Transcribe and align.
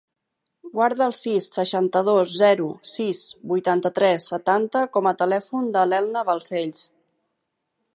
Guarda 0.77 1.03
el 1.07 1.13
sis, 1.17 1.49
seixanta-dos, 1.57 2.33
zero, 2.39 2.71
sis, 2.93 3.21
vuitanta-tres, 3.53 4.29
setanta 4.35 4.85
com 4.97 5.11
a 5.11 5.17
telèfon 5.25 5.73
de 5.77 5.89
l'Elna 5.93 6.29
Balcells. 6.33 6.87